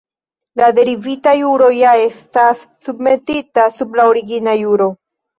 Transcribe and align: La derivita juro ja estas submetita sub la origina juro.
La 0.59 0.67
derivita 0.75 1.33
juro 1.41 1.67
ja 1.79 1.91
estas 2.05 2.63
submetita 2.87 3.67
sub 3.75 3.93
la 4.01 4.07
origina 4.15 4.57
juro. 4.63 4.89